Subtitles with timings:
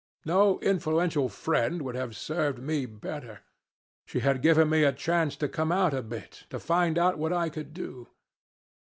[0.25, 3.41] No influential friend would have served me better.
[4.07, 7.31] She had given me a chance to come out a bit to find out what
[7.31, 8.07] I could do.